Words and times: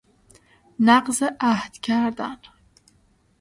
نقض 0.87 1.19
عﮩد 1.43 1.73
کردن 1.81 2.37